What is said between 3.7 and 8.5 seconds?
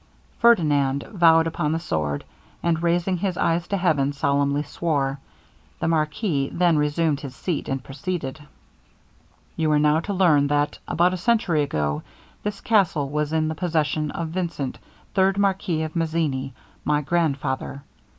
heaven, solemnly swore. The marquis then resumed his seat, and proceeded.